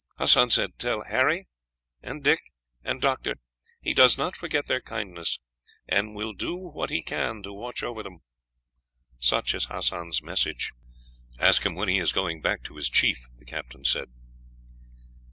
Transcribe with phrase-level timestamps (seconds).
[0.17, 1.47] Hassan said tell Harry,
[2.01, 2.39] and Dick,
[2.83, 3.35] and Doctor
[3.81, 5.37] he does not forget their kindness,
[5.87, 8.23] and will do what he can to watch over them.
[9.19, 10.71] Such is Hassan's message."
[11.37, 14.09] "Ask him when he is going back to his chief," the captain said.